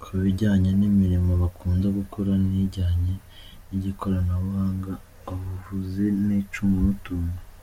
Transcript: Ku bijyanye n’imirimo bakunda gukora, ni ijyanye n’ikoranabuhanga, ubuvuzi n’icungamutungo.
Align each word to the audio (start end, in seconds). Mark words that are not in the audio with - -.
Ku 0.00 0.10
bijyanye 0.22 0.70
n’imirimo 0.78 1.32
bakunda 1.42 1.86
gukora, 1.98 2.30
ni 2.46 2.56
ijyanye 2.64 3.14
n’ikoranabuhanga, 3.80 4.92
ubuvuzi 5.32 6.04
n’icungamutungo. 6.26 7.38